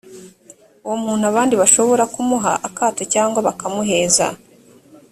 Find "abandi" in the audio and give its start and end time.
1.31-1.53